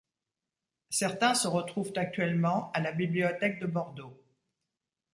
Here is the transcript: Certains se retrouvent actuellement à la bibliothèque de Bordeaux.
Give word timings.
Certains 0.89 1.35
se 1.35 1.47
retrouvent 1.47 1.93
actuellement 1.95 2.71
à 2.71 2.81
la 2.81 2.91
bibliothèque 2.91 3.59
de 3.59 3.67
Bordeaux. 3.67 4.17